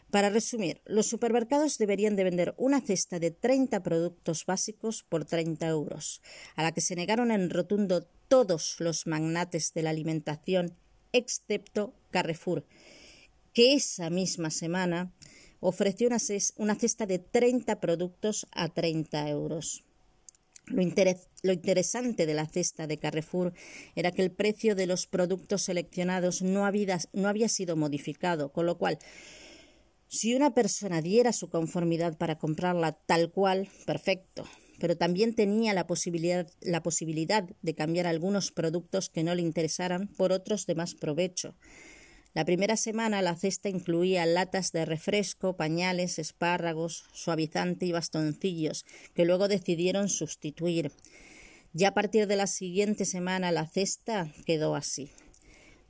Para 0.09 0.31
resumir, 0.31 0.81
los 0.85 1.05
supermercados 1.05 1.77
deberían 1.77 2.15
de 2.15 2.23
vender 2.23 2.55
una 2.57 2.81
cesta 2.81 3.19
de 3.19 3.29
30 3.29 3.83
productos 3.83 4.47
básicos 4.47 5.03
por 5.07 5.25
30 5.25 5.67
euros, 5.67 6.23
a 6.55 6.63
la 6.63 6.71
que 6.71 6.81
se 6.81 6.95
negaron 6.95 7.29
en 7.29 7.51
rotundo 7.51 8.07
todos 8.27 8.77
los 8.79 9.05
magnates 9.05 9.73
de 9.75 9.83
la 9.83 9.91
alimentación, 9.91 10.75
excepto 11.13 11.93
Carrefour, 12.09 12.65
que 13.53 13.73
esa 13.73 14.09
misma 14.09 14.49
semana 14.49 15.13
ofreció 15.61 16.09
una, 16.57 16.75
cesta 16.75 17.05
de 17.05 17.19
30 17.19 17.79
productos 17.79 18.47
a 18.51 18.67
30 18.67 19.29
euros. 19.29 19.83
Lo, 20.65 21.53
interesante 21.53 22.25
de 22.25 22.33
la 22.33 22.47
cesta 22.47 22.87
de 22.87 22.97
Carrefour 22.97 23.53
era 23.95 24.11
que 24.11 24.21
el 24.21 24.31
precio 24.31 24.75
de 24.75 24.87
los 24.87 25.07
productos 25.07 25.63
seleccionados 25.63 26.41
no 26.41 26.65
había, 26.65 27.49
sido 27.49 27.75
modificado, 27.75 28.51
con 28.51 28.65
lo 28.65 28.77
cual, 28.77 28.97
si 30.07 30.33
una 30.35 30.53
persona 30.53 31.01
diera 31.01 31.31
su 31.31 31.49
conformidad 31.49 32.17
para 32.17 32.37
comprarla 32.37 32.93
tal 32.93 33.31
cual, 33.31 33.69
perfecto, 33.85 34.45
pero 34.79 34.97
también 34.97 35.35
tenía 35.35 35.73
la 35.73 35.85
la 36.61 36.83
posibilidad 36.83 37.49
de 37.61 37.75
cambiar 37.75 38.07
algunos 38.07 38.51
productos 38.51 39.09
que 39.09 39.23
no 39.23 39.35
le 39.35 39.41
interesaran 39.41 40.07
por 40.07 40.31
otros 40.31 40.65
de 40.65 40.75
más 40.75 40.95
provecho. 40.95 41.55
La 42.33 42.45
primera 42.45 42.77
semana 42.77 43.21
la 43.21 43.35
cesta 43.35 43.67
incluía 43.67 44.25
latas 44.25 44.71
de 44.71 44.85
refresco, 44.85 45.57
pañales, 45.57 46.17
espárragos, 46.17 47.03
suavizante 47.11 47.85
y 47.85 47.91
bastoncillos, 47.91 48.85
que 49.13 49.25
luego 49.25 49.50
decidieron 49.50 50.07
sustituir. 50.07 50.93
Ya 51.73 51.89
a 51.89 51.93
partir 51.93 52.27
de 52.27 52.38
la 52.38 52.47
siguiente 52.47 53.03
semana 53.03 53.51
la 53.51 53.67
cesta 53.67 54.31
quedó 54.45 54.75
así. 54.75 55.11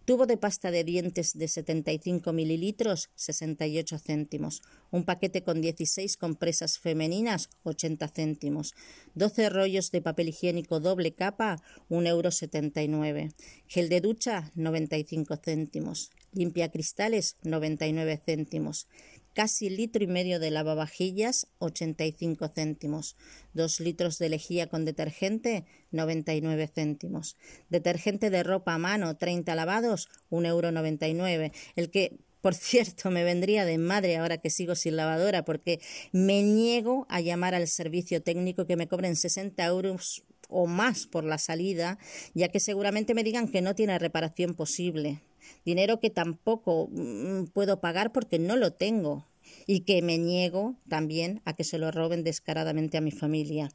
Tubo 0.06 0.26
de 0.26 0.36
pasta 0.36 0.72
de 0.72 0.84
dientes 0.84 1.38
de 1.38 1.48
75 1.48 2.34
mililitros, 2.34 3.12
68 3.16 4.00
céntimos. 4.00 4.64
Un 4.90 5.06
paquete 5.06 5.44
con 5.44 5.62
16 5.62 6.18
compresas 6.18 6.80
femeninas, 6.80 7.50
80 7.64 8.08
céntimos. 8.08 8.74
12 9.14 9.50
rollos 9.50 9.92
de 9.92 10.02
papel 10.02 10.30
higiénico 10.30 10.80
doble 10.80 11.14
capa, 11.14 11.62
1,79 11.92 13.08
euro. 13.08 13.34
Gel 13.68 13.90
de 13.90 14.02
ducha, 14.02 14.52
95 14.56 15.38
céntimos. 15.38 16.10
Limpia 16.34 16.72
cristales, 16.72 17.36
99 17.44 18.22
céntimos. 18.26 18.88
casi 19.34 19.70
litro 19.70 20.04
y 20.04 20.08
medio 20.08 20.40
de 20.40 20.52
lavavajillas, 20.52 21.48
85 21.60 22.50
céntimos. 22.50 23.16
Dos 23.54 23.80
litros 23.80 24.18
de 24.18 24.30
lejía 24.30 24.68
con 24.68 24.84
detergente, 24.84 25.66
99 25.92 26.68
céntimos. 26.68 27.38
Detergente 27.70 28.30
de 28.30 28.44
ropa 28.44 28.74
a 28.74 28.78
mano, 28.78 29.16
30 29.16 29.56
lavados, 29.56 30.10
1,99 30.30 31.30
euro. 31.32 31.52
El 31.76 31.90
que 31.90 32.18
por 32.42 32.56
cierto, 32.70 33.12
me 33.12 33.24
vendría 33.24 33.66
de 33.66 33.78
madre 33.78 34.18
ahora 34.18 34.38
que 34.38 34.50
sigo 34.50 34.76
sin 34.76 34.96
lavadora 34.96 35.46
porque 35.46 35.80
me 36.12 36.42
niego 36.44 37.06
a 37.10 37.22
llamar 37.22 37.56
al 37.56 37.68
servicio 37.68 38.22
técnico 38.22 38.66
que 38.66 38.76
me 38.76 38.88
cobren 38.88 39.16
60 39.16 39.64
euros 39.66 40.24
o 40.50 40.68
más 40.68 41.08
por 41.08 41.24
la 41.24 41.38
salida, 41.38 41.98
ya 42.34 42.50
que 42.50 42.60
seguramente 42.60 43.14
me 43.14 43.24
digan 43.24 43.48
que 43.48 43.62
no 43.62 43.74
tiene 43.76 43.98
reparación 44.00 44.54
posible. 44.54 45.22
Dinero 45.66 46.00
que 46.00 46.10
tampoco 46.10 46.90
mm, 46.92 47.46
puedo 47.54 47.80
pagar 47.80 48.12
porque 48.12 48.40
no 48.40 48.56
lo 48.56 48.74
tengo 48.74 49.28
y 49.68 49.82
que 49.82 50.02
me 50.02 50.18
niego 50.18 50.76
también 50.88 51.42
a 51.46 51.56
que 51.56 51.64
se 51.64 51.78
lo 51.78 51.92
roben 51.92 52.24
descaradamente 52.24 52.98
a 52.98 53.02
mi 53.02 53.12
familia. 53.12 53.72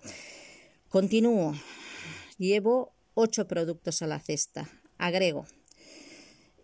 Continúo. 0.88 1.54
Llevo 2.38 2.92
ocho 3.14 3.46
productos 3.46 4.02
a 4.02 4.06
la 4.06 4.20
cesta. 4.20 4.68
Agrego 4.98 5.46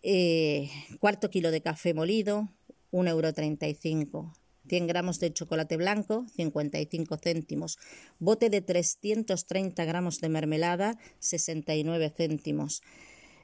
eh, 0.03 0.69
cuarto 0.99 1.31
kilo 1.31 1.51
de 1.51 1.63
café 1.63 1.95
molido, 1.95 2.49
1,35 2.91 4.09
euro. 4.13 4.35
100 4.69 4.87
gramos 4.87 5.19
de 5.19 5.33
chocolate 5.33 5.77
blanco, 5.77 6.25
55 6.37 7.19
céntimos. 7.19 7.79
Bote 8.21 8.49
de 8.49 8.61
330 8.61 9.85
gramos 9.85 10.21
de 10.21 10.29
mermelada, 10.29 10.99
69 11.19 12.11
céntimos. 12.17 12.83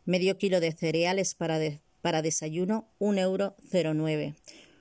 Medio 0.09 0.39
kilo 0.39 0.61
de 0.61 0.73
cereales 0.73 1.35
para, 1.35 1.61
para 2.01 2.23
desayuno, 2.23 2.89
1,09 2.99 3.19
euro. 3.21 4.35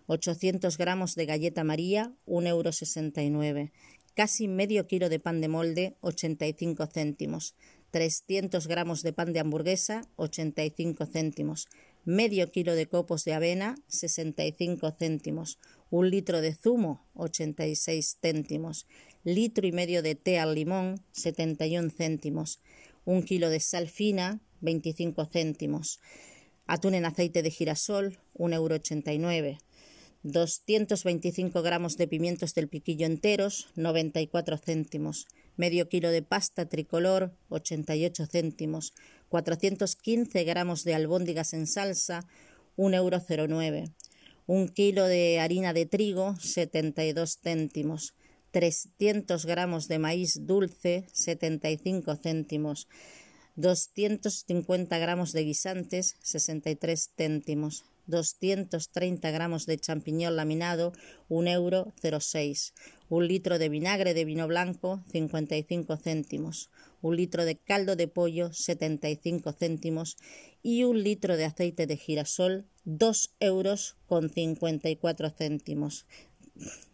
800 0.05 0.77
gramos 0.77 1.15
de 1.15 1.25
galleta 1.25 1.65
María, 1.65 2.13
1,69 2.27 3.45
euro. 3.45 3.71
Casi 4.15 4.47
medio 4.47 4.87
kilo 4.87 5.09
de 5.09 5.19
pan 5.19 5.41
de 5.41 5.49
molde, 5.49 5.97
85 5.99 6.87
céntimos. 6.87 7.55
300 7.91 8.67
gramos 8.67 9.03
de 9.03 9.11
pan 9.11 9.33
de 9.33 9.41
hamburguesa, 9.41 10.07
85 10.15 11.05
céntimos, 11.05 11.67
medio 12.05 12.49
kilo 12.49 12.73
de 12.73 12.87
copos 12.87 13.25
de 13.25 13.33
avena, 13.33 13.75
65 13.89 14.95
céntimos, 14.97 15.59
un 15.89 16.09
litro 16.09 16.39
de 16.39 16.55
zumo, 16.55 17.05
86 17.15 18.17
céntimos, 18.21 18.87
litro 19.25 19.67
y 19.67 19.73
medio 19.73 20.01
de 20.01 20.15
té 20.15 20.39
al 20.39 20.55
limón, 20.55 21.03
71 21.11 21.89
céntimos, 21.89 22.61
un 23.03 23.23
kilo 23.23 23.49
de 23.49 23.59
sal 23.59 23.89
fina, 23.89 24.41
25 24.61 25.25
céntimos, 25.25 25.99
atún 26.65 26.95
en 26.95 27.05
aceite 27.05 27.41
de 27.41 27.51
girasol, 27.51 28.19
1,89 28.33 29.33
euro, 29.33 29.57
225 30.23 31.61
gramos 31.61 31.95
de 31.95 32.07
pimientos 32.07 32.53
del 32.53 32.67
piquillo 32.67 33.05
enteros, 33.05 33.69
94 33.75 34.57
céntimos, 34.57 35.27
medio 35.55 35.87
kilo 35.89 36.11
de 36.11 36.21
pasta 36.21 36.67
tricolor, 36.67 37.31
88 37.49 38.25
céntimos, 38.27 38.93
415 39.29 40.43
gramos 40.43 40.83
de 40.83 40.95
albóndigas 40.95 41.53
en 41.53 41.67
salsa, 41.67 42.25
1,09 42.75 43.77
euro, 43.77 43.93
un 44.47 44.67
kilo 44.69 45.05
de 45.07 45.39
harina 45.39 45.73
de 45.73 45.85
trigo, 45.85 46.35
72 46.39 47.39
céntimos, 47.41 48.13
300 48.51 49.45
gramos 49.45 49.87
de 49.87 49.99
maíz 49.99 50.45
dulce, 50.45 51.05
75 51.13 52.15
céntimos, 52.15 52.87
250 53.57 54.97
gramos 54.99 55.33
de 55.33 55.43
guisantes, 55.43 56.15
63 56.21 57.11
céntimos, 57.17 57.83
230 58.05 59.31
gramos 59.31 59.65
de 59.65 59.77
champiñón 59.79 60.35
laminado, 60.35 60.93
1,06 61.29 61.53
euro. 61.53 61.93
Un 63.09 63.27
litro 63.27 63.57
de 63.57 63.69
vinagre 63.69 64.13
de 64.13 64.25
vino 64.25 64.47
blanco, 64.47 65.03
55 65.11 65.97
céntimos. 65.97 66.69
Un 67.01 67.15
litro 67.15 67.45
de 67.45 67.57
caldo 67.57 67.95
de 67.95 68.07
pollo, 68.07 68.53
75 68.53 69.53
céntimos. 69.53 70.17
Y 70.61 70.83
un 70.83 71.03
litro 71.03 71.35
de 71.35 71.45
aceite 71.45 71.87
de 71.87 71.97
girasol, 71.97 72.65
2 72.85 73.33
euros 73.39 73.97
con 74.05 74.29
54 74.29 75.29
céntimos 75.31 76.05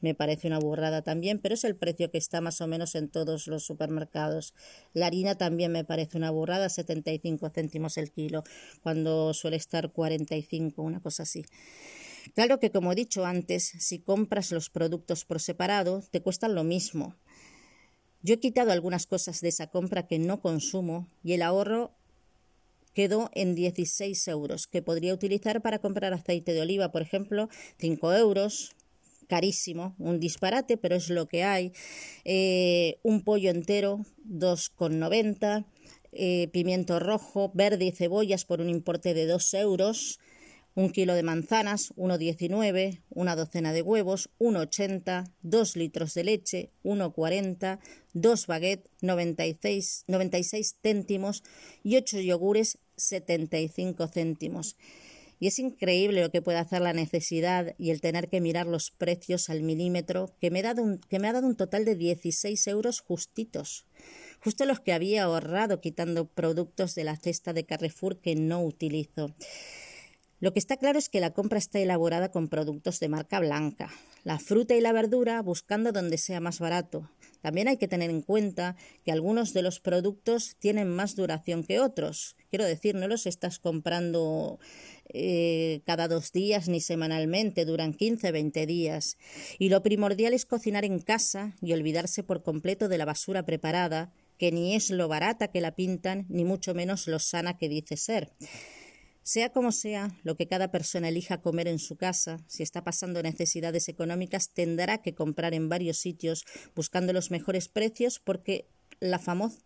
me 0.02 0.16
parece 0.16 0.48
una 0.48 0.60
burrada 0.60 1.02
también, 1.02 1.40
pero 1.40 1.56
es 1.56 1.64
el 1.64 1.76
precio 1.76 2.12
que 2.12 2.18
está 2.18 2.42
más 2.42 2.62
o 2.62 2.68
menos 2.68 2.96
en 2.96 3.10
todos 3.10 3.48
los 3.48 3.66
supermercados. 3.66 4.54
La 4.94 5.08
harina 5.08 5.36
también 5.36 5.72
me 5.72 5.84
parece 5.84 6.18
una 6.18 6.32
burrada, 6.32 6.70
75 6.70 7.50
céntimos 7.50 7.98
el 7.98 8.12
kilo, 8.12 8.44
cuando 8.82 9.34
suele 9.34 9.58
estar 9.58 9.92
45, 9.92 10.82
una 10.82 11.00
cosa 11.00 11.24
así. 11.24 11.46
Claro 12.36 12.60
que, 12.60 12.72
como 12.72 12.92
he 12.92 12.96
dicho 12.96 13.26
antes, 13.26 13.64
si 13.80 14.00
compras 14.00 14.52
los 14.52 14.70
productos 14.70 15.26
por 15.26 15.40
separado, 15.42 16.04
te 16.10 16.22
cuestan 16.22 16.56
lo 16.56 16.64
mismo. 16.64 17.16
Yo 18.22 18.36
he 18.36 18.40
quitado 18.40 18.72
algunas 18.72 19.06
cosas 19.06 19.42
de 19.42 19.50
esa 19.50 19.68
compra 19.68 20.08
que 20.08 20.18
no 20.18 20.40
consumo 20.40 21.10
y 21.24 21.34
el 21.34 21.42
ahorro 21.42 21.92
quedó 22.94 23.30
en 23.34 23.56
16 23.56 24.28
euros, 24.30 24.68
que 24.68 24.82
podría 24.82 25.14
utilizar 25.14 25.62
para 25.62 25.80
comprar 25.80 26.14
aceite 26.14 26.54
de 26.54 26.62
oliva, 26.62 26.92
por 26.92 27.02
ejemplo, 27.02 27.50
5 27.80 28.14
euros, 28.14 28.76
carísimo, 29.28 29.96
un 30.00 30.20
disparate, 30.20 30.78
pero 30.78 30.96
es 30.96 31.10
lo 31.10 31.28
que 31.28 31.44
hay. 31.44 31.72
Eh, 32.26 33.00
un 33.04 33.24
pollo 33.24 33.50
entero, 33.50 34.06
2,90. 34.26 35.66
Eh, 36.16 36.48
pimiento 36.54 37.00
rojo, 37.00 37.52
verde 37.56 37.86
y 37.86 37.92
cebollas 37.92 38.46
por 38.46 38.62
un 38.62 38.70
importe 38.70 39.16
de 39.16 39.26
2 39.26 39.54
euros. 39.56 40.20
Un 40.76 40.90
kilo 40.90 41.14
de 41.14 41.22
manzanas, 41.22 41.94
1,19, 41.96 43.02
una 43.10 43.36
docena 43.36 43.74
de 43.74 43.84
huevos, 43.84 44.30
1,80, 44.40 45.32
2 45.44 45.76
litros 45.76 46.16
de 46.16 46.24
leche, 46.24 46.72
1,40, 46.84 47.80
dos 48.14 48.48
baguettes, 48.48 48.90
96, 49.02 50.06
96 50.08 50.78
céntimos 50.82 51.44
y 51.84 51.98
8 51.98 52.22
yogures, 52.22 52.80
75 52.98 54.08
céntimos. 54.08 54.76
Y 55.40 55.48
es 55.48 55.60
increíble 55.60 56.22
lo 56.22 56.32
que 56.32 56.42
puede 56.42 56.58
hacer 56.58 56.82
la 56.82 56.94
necesidad 56.94 57.76
y 57.78 57.90
el 57.90 58.02
tener 58.02 58.30
que 58.30 58.42
mirar 58.42 58.68
los 58.68 58.92
precios 58.92 59.50
al 59.50 59.62
milímetro, 59.62 60.34
que 60.40 60.52
me, 60.52 60.60
ha 60.60 60.64
dado 60.64 60.84
un, 60.84 61.00
que 61.00 61.20
me 61.20 61.28
ha 61.28 61.34
dado 61.34 61.48
un 61.48 61.56
total 61.56 61.86
de 61.86 61.96
16 61.96 62.68
euros 62.68 63.02
justitos. 63.02 63.86
Justo 64.40 64.66
los 64.66 64.80
que 64.80 64.94
había 64.94 65.24
ahorrado 65.24 65.80
quitando 65.82 66.26
productos 66.26 66.96
de 66.96 67.04
la 67.04 67.18
cesta 67.18 67.54
de 67.54 67.66
Carrefour 67.66 68.20
que 68.20 68.36
no 68.36 68.64
utilizo. 68.64 69.34
Lo 70.40 70.52
que 70.52 70.60
está 70.60 70.76
claro 70.76 71.00
es 71.00 71.08
que 71.08 71.22
la 71.22 71.32
compra 71.32 71.58
está 71.58 71.80
elaborada 71.80 72.30
con 72.30 72.50
productos 72.50 73.00
de 73.00 73.08
marca 73.08 73.40
blanca, 73.40 73.90
la 74.26 74.40
fruta 74.40 74.76
y 74.76 74.82
la 74.82 74.92
verdura 74.92 75.42
buscando 75.42 75.94
donde 75.94 76.18
sea 76.18 76.42
más 76.42 76.60
barato. 76.60 77.10
También 77.44 77.68
hay 77.68 77.76
que 77.76 77.90
tener 77.90 78.10
en 78.10 78.22
cuenta 78.22 78.78
que 79.04 79.12
algunos 79.12 79.52
de 79.52 79.64
los 79.64 79.82
productos 79.82 80.56
tienen 80.60 80.88
más 80.88 81.18
duración 81.18 81.66
que 81.66 81.82
otros. 81.82 82.38
Quiero 82.50 82.64
decir, 82.64 82.96
no 82.96 83.10
los 83.10 83.26
estás 83.26 83.60
comprando 83.60 84.60
eh, 85.10 85.82
cada 85.86 86.08
dos 86.08 86.32
días 86.32 86.70
ni 86.70 86.80
semanalmente, 86.80 87.66
duran 87.66 87.94
15, 87.94 88.32
20 88.32 88.66
días. 88.66 89.18
Y 89.60 89.68
lo 89.68 89.84
primordial 89.84 90.34
es 90.34 90.46
cocinar 90.46 90.86
en 90.86 91.00
casa 91.00 91.54
y 91.62 91.74
olvidarse 91.74 92.24
por 92.24 92.44
completo 92.44 92.88
de 92.88 92.98
la 92.98 93.04
basura 93.04 93.44
preparada, 93.44 94.14
que 94.38 94.54
ni 94.54 94.74
es 94.74 94.90
lo 94.90 95.10
barata 95.10 95.50
que 95.50 95.60
la 95.60 95.76
pintan, 95.76 96.26
ni 96.30 96.46
mucho 96.46 96.74
menos 96.74 97.08
lo 97.08 97.20
sana 97.20 97.58
que 97.58 97.68
dice 97.68 97.98
ser. 97.98 98.32
Sea 99.24 99.50
como 99.52 99.72
sea, 99.72 100.12
lo 100.24 100.36
que 100.36 100.48
cada 100.48 100.70
persona 100.70 101.08
elija 101.08 101.42
comer 101.42 101.70
en 101.70 101.80
su 101.80 101.96
casa, 101.96 102.44
si 102.48 102.62
está 102.62 102.84
pasando 102.84 103.24
necesidades 103.24 103.88
económicas, 103.88 104.50
tendrá 104.50 105.02
que 105.02 105.16
comprar 105.16 105.54
en 105.54 105.70
varios 105.70 105.98
sitios 105.98 106.44
buscando 106.76 107.14
los 107.14 107.32
mejores 107.32 107.70
precios 107.70 108.20
porque 108.20 108.68
la, 109.00 109.22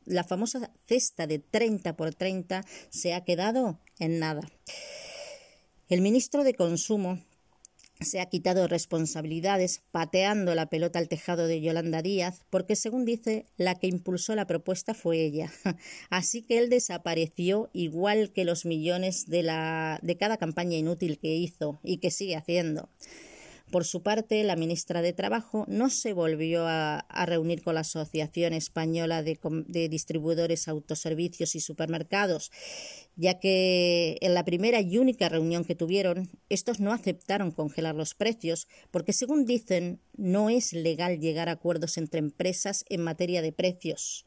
la 0.05 0.23
famosa 0.23 0.71
cesta 0.85 1.25
de 1.25 1.39
30 1.39 1.97
por 1.97 2.13
30 2.13 2.63
se 2.89 3.15
ha 3.15 3.23
quedado 3.23 3.79
en 3.97 4.19
nada. 4.19 4.41
El 5.89 6.01
ministro 6.01 6.43
de 6.43 6.53
Consumo 6.53 7.23
se 8.01 8.19
ha 8.19 8.25
quitado 8.27 8.67
responsabilidades 8.67 9.81
pateando 9.91 10.55
la 10.55 10.69
pelota 10.69 10.99
al 10.99 11.09
tejado 11.09 11.47
de 11.47 11.61
Yolanda 11.61 12.01
Díaz, 12.01 12.45
porque 12.49 12.75
según 12.75 13.05
dice, 13.05 13.45
la 13.57 13.75
que 13.75 13.87
impulsó 13.87 14.35
la 14.35 14.47
propuesta 14.47 14.93
fue 14.93 15.21
ella. 15.23 15.51
Así 16.09 16.43
que 16.43 16.59
él 16.59 16.69
desapareció 16.69 17.69
igual 17.73 18.31
que 18.31 18.45
los 18.45 18.65
millones 18.65 19.25
de, 19.27 19.43
la, 19.43 19.99
de 20.01 20.17
cada 20.17 20.37
campaña 20.37 20.77
inútil 20.77 21.19
que 21.19 21.35
hizo 21.35 21.79
y 21.83 21.97
que 21.97 22.11
sigue 22.11 22.35
haciendo. 22.35 22.89
Por 23.71 23.83
su 23.83 24.01
parte, 24.01 24.43
la 24.45 24.55
ministra 24.55 25.01
de 25.01 25.11
Trabajo 25.11 25.65
no 25.67 25.89
se 25.89 26.13
volvió 26.13 26.65
a, 26.67 27.05
reunir 27.25 27.63
con 27.63 27.75
la 27.75 27.81
Asociación 27.81 28.53
Española 28.53 29.23
de, 29.23 29.37
de, 29.67 29.89
Distribuidores, 29.89 30.69
Autoservicios 30.69 31.53
y 31.53 31.59
Supermercados, 31.59 32.49
ya 33.17 33.39
que 33.39 34.17
en 34.21 34.33
la 34.33 34.45
primera 34.45 34.79
y 34.79 34.97
única 34.97 35.27
reunión 35.27 35.65
que 35.65 35.75
tuvieron, 35.75 36.29
estos 36.47 36.79
no 36.79 36.93
aceptaron 36.93 37.51
congelar 37.51 37.95
los 37.95 38.15
precios, 38.15 38.69
porque 38.89 39.11
según 39.11 39.45
dicen, 39.45 39.99
no 40.15 40.49
es 40.49 40.71
legal 40.71 41.19
llegar 41.19 41.49
a 41.49 41.53
acuerdos 41.53 41.97
entre 41.97 42.19
empresas 42.19 42.85
en 42.87 43.01
materia 43.01 43.41
de 43.41 43.51
precios. 43.51 44.25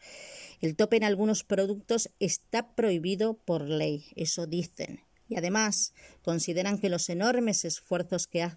El 0.61 0.77
tope 0.77 0.99
en 0.99 1.05
algunos 1.05 1.45
productos 1.45 2.11
está 2.19 2.75
prohibido 2.75 3.39
por 3.39 3.63
ley, 3.63 4.05
eso 4.17 4.47
dicen. 4.47 5.01
Y 5.31 5.37
además 5.37 5.95
consideran 6.23 6.79
que 6.79 6.91
los 6.91 7.09
enormes 7.09 7.65
esfuerzos 7.65 8.27
que, 8.27 8.51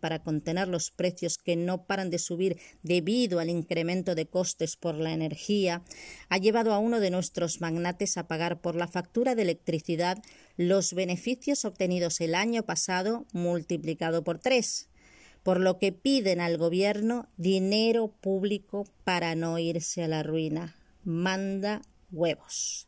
para 0.00 0.22
contener 0.22 0.68
los 0.68 0.90
precios 0.90 1.38
que 1.38 1.56
no 1.56 1.86
paran 1.86 2.10
de 2.10 2.18
subir 2.18 2.58
debido 2.82 3.38
al 3.38 3.50
incremento 3.50 4.14
de 4.14 4.26
costes 4.26 4.76
por 4.76 4.94
la 4.96 5.12
energía, 5.12 5.82
ha 6.28 6.38
llevado 6.38 6.72
a 6.72 6.78
uno 6.78 7.00
de 7.00 7.10
nuestros 7.10 7.60
magnates 7.60 8.16
a 8.16 8.28
pagar 8.28 8.60
por 8.60 8.74
la 8.74 8.88
factura 8.88 9.34
de 9.34 9.42
electricidad 9.42 10.22
los 10.56 10.94
beneficios 10.94 11.64
obtenidos 11.64 12.20
el 12.20 12.34
año 12.34 12.64
pasado 12.64 13.26
multiplicado 13.32 14.22
por 14.24 14.38
tres 14.38 14.90
por 15.42 15.60
lo 15.60 15.78
que 15.78 15.92
piden 15.92 16.40
al 16.40 16.58
gobierno 16.58 17.28
dinero 17.36 18.08
público 18.08 18.86
para 19.04 19.34
no 19.34 19.58
irse 19.58 20.04
a 20.04 20.08
la 20.08 20.22
ruina. 20.22 20.76
Manda 21.04 21.82
huevos. 22.10 22.86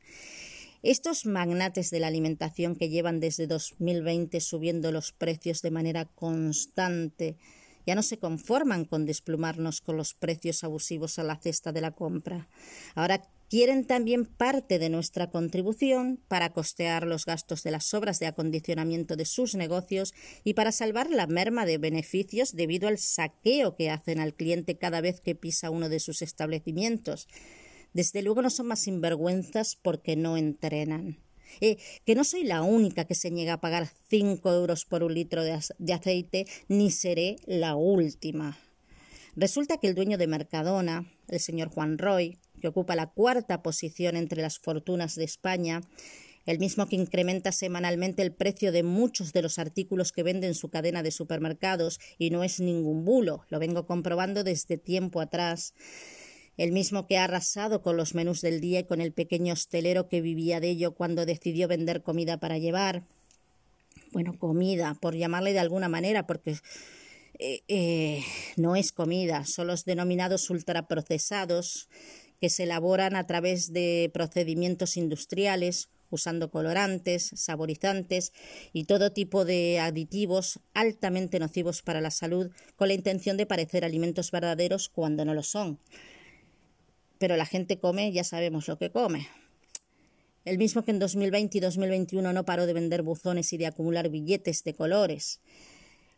Estos 0.83 1.27
magnates 1.27 1.91
de 1.91 2.01
la 2.01 2.09
alimentación 2.09 2.75
que 2.75 2.89
llevan 2.89 3.21
desde 3.21 3.47
2020 3.47 4.41
subiendo 4.41 4.91
los 4.91 5.13
precios 5.13 5.63
de 5.63 5.71
manera 5.71 6.07
constante 6.07 7.37
ya 7.87 7.95
no 7.95 8.03
se 8.03 8.19
conforman 8.19 8.85
con 8.85 9.07
desplumarnos 9.07 9.81
con 9.81 9.97
los 9.97 10.15
precios 10.15 10.65
abusivos 10.65 11.19
a 11.19 11.25
la 11.25 11.37
cesta 11.37 11.73
de 11.73 11.81
la 11.81 11.93
compra. 11.93 12.49
Ahora 12.95 13.23
quieren 13.49 13.85
también 13.85 14.25
parte 14.25 14.79
de 14.79 14.89
nuestra 14.89 15.31
contribución 15.31 16.21
para 16.27 16.53
costear 16.53 17.07
los 17.07 17.27
gastos 17.27 17.63
de 17.63 17.71
las 17.71 17.93
obras 17.95 18.19
de 18.19 18.27
acondicionamiento 18.27 19.15
de 19.15 19.25
sus 19.25 19.55
negocios 19.55 20.15
y 20.43 20.55
para 20.55 20.73
salvar 20.73 21.11
la 21.11 21.27
merma 21.27 21.65
de 21.65 21.79
beneficios 21.79 22.57
debido 22.57 22.89
al 22.89 22.99
saqueo 22.99 23.77
que 23.77 23.91
hacen 23.91 24.21
al 24.21 24.35
cliente 24.35 24.79
cada 24.79 25.01
vez 25.01 25.21
que 25.21 25.35
pisa 25.35 25.71
uno 25.71 25.89
de 25.89 26.01
sus 26.01 26.23
establecimientos. 26.23 27.29
Desde 27.93 28.23
luego 28.23 28.43
no 28.43 28.51
son 28.51 28.67
más 28.67 28.81
sinvergüenzas 28.81 29.77
porque 29.77 30.17
no 30.17 30.37
entrenan. 30.37 31.19
Eh, 31.61 31.77
que 32.05 32.15
no 32.15 32.25
soy 32.25 32.45
la 32.45 32.63
única 32.63 33.05
que 33.05 33.15
se 33.15 33.31
niega 33.31 33.55
a 33.55 33.61
pagar 33.61 33.89
cinco 34.09 34.53
euros 34.53 34.85
por 34.85 35.03
un 35.03 35.15
litro 35.15 35.45
de, 35.45 35.59
de 35.79 35.93
aceite, 35.93 36.47
ni 36.69 36.91
seré 36.91 37.37
la 37.47 37.77
última. 37.77 38.59
Resulta 39.37 39.79
que 39.79 39.89
el 39.89 39.95
dueño 39.95 40.19
de 40.19 40.27
Mercadona, 40.27 41.11
el 41.29 41.41
señor 41.41 41.69
Juan 41.69 41.99
Roy, 41.99 42.39
que 42.61 42.69
ocupa 42.69 42.97
la 42.97 43.09
cuarta 43.09 43.63
posición 43.63 44.17
entre 44.17 44.41
las 44.41 44.59
fortunas 44.59 45.15
de 45.17 45.25
España, 45.25 45.83
el 46.47 46.59
mismo 46.59 46.87
que 46.87 46.97
incrementa 46.97 47.53
semanalmente 47.53 48.23
el 48.23 48.33
precio 48.33 48.73
de 48.73 48.83
muchos 48.83 49.33
de 49.33 49.43
los 49.43 49.59
artículos 49.59 50.13
que 50.13 50.23
vende 50.23 50.47
en 50.47 50.55
su 50.55 50.71
cadena 50.71 51.03
de 51.03 51.11
supermercados, 51.11 52.01
y 52.19 52.31
no 52.31 52.45
es 52.45 52.61
ningún 52.61 53.05
bulo, 53.05 53.45
lo 53.49 53.59
vengo 53.59 53.87
comprobando 53.87 54.45
desde 54.45 54.77
tiempo 54.77 55.21
atrás, 55.21 55.75
el 56.57 56.73
mismo 56.73 57.07
que 57.07 57.19
ha 57.19 57.25
arrasado 57.25 57.83
con 57.83 57.97
los 57.97 58.15
menús 58.15 58.41
del 58.41 58.61
día 58.61 58.81
y 58.81 58.85
con 58.85 59.01
el 59.01 59.13
pequeño 59.13 59.55
hostelero 59.55 60.09
que 60.09 60.21
vivía 60.21 60.61
de 60.61 60.71
ello 60.71 60.93
cuando 60.93 61.27
decidió 61.27 61.69
vender 61.69 62.03
comida 62.03 62.39
para 62.39 62.59
llevar. 62.59 63.05
Bueno, 64.13 64.39
comida, 64.39 64.97
por 65.01 65.15
llamarle 65.15 65.53
de 65.53 65.61
alguna 65.61 65.89
manera, 65.89 66.27
porque 66.27 66.57
eh, 67.39 67.63
eh, 67.69 68.23
no 68.57 68.77
es 68.77 68.93
comida, 68.93 69.45
son 69.47 69.67
los 69.69 69.85
denominados 69.85 70.51
ultraprocesados 70.51 71.89
que 72.41 72.51
se 72.51 72.65
elaboran 72.65 73.17
a 73.17 73.27
través 73.27 73.73
de 73.73 74.11
procedimientos 74.13 74.97
industriales 74.97 75.89
usando 76.11 76.51
colorantes, 76.51 77.31
saborizantes 77.35 78.33
y 78.75 78.85
todo 78.85 79.13
tipo 79.13 79.47
de 79.47 79.81
aditivos 79.81 80.61
altamente 80.75 81.39
nocivos 81.39 81.81
para 81.81 82.03
la 82.03 82.11
salud 82.11 82.51
con 82.77 82.89
la 82.89 82.95
intención 82.95 83.39
de 83.39 83.47
parecer 83.47 83.85
alimentos 83.85 84.31
verdaderos 84.31 84.91
cuando 84.91 85.25
no 85.25 85.33
lo 85.33 85.43
son 85.43 85.79
pero 87.23 87.37
la 87.37 87.47
gente 87.47 87.79
come, 87.79 88.11
ya 88.11 88.25
sabemos 88.25 88.67
lo 88.67 88.79
que 88.79 88.91
come. 88.91 89.29
El 90.45 90.59
mismo 90.59 90.83
que 90.83 90.91
en 90.91 90.99
2020 90.99 91.57
y 91.57 91.61
2021 91.61 92.33
no 92.33 92.45
paró 92.45 92.67
de 92.67 92.73
vender 92.73 93.03
buzones 93.03 93.53
y 93.53 93.59
de 93.59 93.67
acumular 93.67 94.09
billetes 94.09 94.65
de 94.65 94.75
colores. 94.75 95.39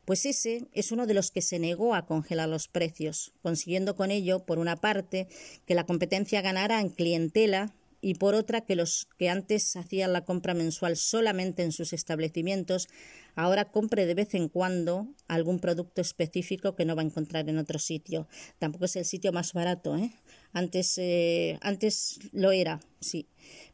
Pues 0.07 0.25
ese 0.25 0.67
es 0.73 0.93
uno 0.93 1.07
de 1.07 1.13
los 1.13 1.31
que 1.31 1.43
se 1.43 1.59
negó 1.59 1.95
a 1.95 2.07
congelar 2.07 2.49
los 2.49 2.69
precios, 2.69 3.35
consiguiendo 3.43 3.97
con 3.97 4.11
ello, 4.11 4.47
por 4.47 4.59
una 4.59 4.77
parte, 4.77 5.29
que 5.67 5.75
la 5.75 5.85
competencia 5.85 6.41
ganara 6.41 6.81
en 6.81 6.89
clientela 6.89 7.75
y 8.05 8.17
por 8.17 8.35
otra 8.35 8.61
que 8.61 8.77
los 8.77 9.09
que 9.17 9.31
antes 9.31 9.77
hacían 9.77 10.13
la 10.13 10.27
compra 10.27 10.53
mensual 10.53 10.99
solamente 10.99 11.63
en 11.63 11.73
sus 11.73 11.95
establecimientos, 11.95 12.91
ahora 13.35 13.71
compre 13.71 14.05
de 14.05 14.13
vez 14.13 14.35
en 14.35 14.51
cuando 14.51 15.09
algún 15.27 15.59
producto 15.59 16.03
específico 16.03 16.77
que 16.77 16.85
no 16.85 16.97
va 16.97 17.01
a 17.01 17.07
encontrar 17.07 17.49
en 17.49 17.57
otro 17.57 17.79
sitio. 17.79 18.29
Tampoco 18.59 18.85
es 18.85 18.97
el 18.97 19.07
sitio 19.07 19.33
más 19.33 19.55
barato, 19.55 19.97
¿eh? 19.97 20.13
Antes, 20.53 20.99
eh, 20.99 21.59
antes 21.63 22.19
lo 22.33 22.53
era, 22.53 22.79
sí, 23.01 23.27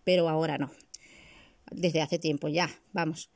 pero 0.04 0.28
ahora 0.28 0.58
no. 0.58 0.70
Desde 1.72 2.00
hace 2.00 2.20
tiempo 2.20 2.46
ya, 2.46 2.70
vamos. 2.92 3.30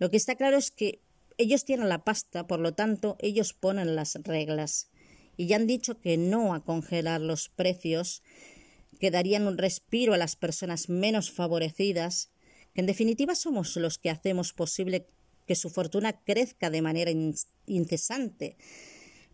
Lo 0.00 0.10
que 0.10 0.16
está 0.16 0.34
claro 0.34 0.56
es 0.56 0.72
que 0.72 1.02
ellos 1.38 1.64
tienen 1.64 1.88
la 1.88 2.02
pasta, 2.02 2.48
por 2.48 2.58
lo 2.58 2.74
tanto, 2.74 3.14
ellos 3.20 3.52
ponen 3.52 3.94
las 3.94 4.18
reglas. 4.24 4.90
Y 5.36 5.46
ya 5.46 5.54
han 5.54 5.68
dicho 5.68 6.00
que 6.00 6.16
no 6.16 6.52
a 6.52 6.64
congelar 6.64 7.20
los 7.20 7.48
precios 7.48 8.24
que 9.02 9.10
darían 9.10 9.48
un 9.48 9.58
respiro 9.58 10.14
a 10.14 10.16
las 10.16 10.36
personas 10.36 10.88
menos 10.88 11.32
favorecidas, 11.32 12.30
que 12.72 12.82
en 12.82 12.86
definitiva 12.86 13.34
somos 13.34 13.74
los 13.74 13.98
que 13.98 14.10
hacemos 14.10 14.52
posible 14.52 15.08
que 15.44 15.56
su 15.56 15.70
fortuna 15.70 16.12
crezca 16.22 16.70
de 16.70 16.82
manera 16.82 17.10
incesante, 17.66 18.56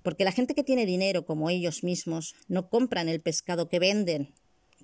porque 0.02 0.24
la 0.24 0.32
gente 0.32 0.54
que 0.54 0.64
tiene 0.64 0.86
dinero 0.86 1.26
como 1.26 1.50
ellos 1.50 1.84
mismos 1.84 2.34
no 2.48 2.70
compran 2.70 3.10
el 3.10 3.20
pescado 3.20 3.68
que 3.68 3.78
venden, 3.78 4.32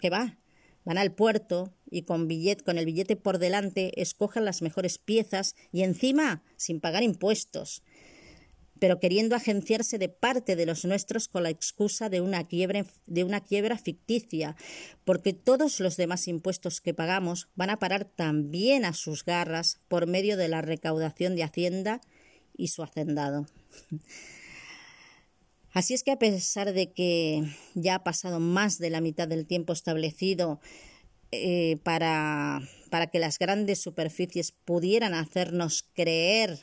que 0.02 0.10
va, 0.10 0.36
van 0.84 0.98
al 0.98 1.14
puerto 1.14 1.72
y 1.90 2.02
con 2.02 2.28
billet, 2.28 2.62
con 2.62 2.76
el 2.76 2.84
billete 2.84 3.16
por 3.16 3.38
delante 3.38 4.02
escogen 4.02 4.44
las 4.44 4.60
mejores 4.60 4.98
piezas 4.98 5.56
y 5.72 5.80
encima 5.80 6.44
sin 6.56 6.80
pagar 6.80 7.02
impuestos 7.02 7.82
pero 8.78 9.00
queriendo 9.00 9.36
agenciarse 9.36 9.98
de 9.98 10.08
parte 10.08 10.56
de 10.56 10.66
los 10.66 10.84
nuestros 10.84 11.28
con 11.28 11.44
la 11.44 11.50
excusa 11.50 12.08
de 12.08 12.20
una, 12.20 12.46
quiebra, 12.46 12.84
de 13.06 13.24
una 13.24 13.40
quiebra 13.40 13.78
ficticia, 13.78 14.56
porque 15.04 15.32
todos 15.32 15.80
los 15.80 15.96
demás 15.96 16.28
impuestos 16.28 16.80
que 16.80 16.94
pagamos 16.94 17.48
van 17.54 17.70
a 17.70 17.78
parar 17.78 18.04
también 18.04 18.84
a 18.84 18.92
sus 18.92 19.24
garras 19.24 19.80
por 19.88 20.06
medio 20.06 20.36
de 20.36 20.48
la 20.48 20.62
recaudación 20.62 21.36
de 21.36 21.44
Hacienda 21.44 22.00
y 22.56 22.68
su 22.68 22.82
hacendado. 22.82 23.46
Así 25.72 25.92
es 25.92 26.04
que 26.04 26.12
a 26.12 26.18
pesar 26.18 26.72
de 26.72 26.92
que 26.92 27.42
ya 27.74 27.96
ha 27.96 28.04
pasado 28.04 28.38
más 28.38 28.78
de 28.78 28.90
la 28.90 29.00
mitad 29.00 29.26
del 29.26 29.44
tiempo 29.44 29.72
establecido 29.72 30.60
eh, 31.32 31.78
para, 31.82 32.60
para 32.90 33.08
que 33.08 33.18
las 33.18 33.40
grandes 33.40 33.80
superficies 33.80 34.52
pudieran 34.52 35.14
hacernos 35.14 35.82
creer 35.94 36.60